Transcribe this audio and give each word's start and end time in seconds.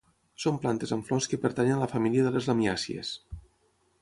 Són 0.45 0.55
plantes 0.63 0.93
amb 0.97 1.05
flors 1.11 1.29
que 1.33 1.39
pertanyen 1.45 1.77
a 1.79 1.83
la 1.83 1.91
família 1.93 2.25
de 2.29 2.33
les 2.37 2.49
lamiàcies. 2.53 3.15